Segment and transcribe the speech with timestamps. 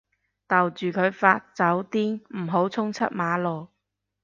[0.47, 3.67] 逗住佢發酒癲唔好衝出馬路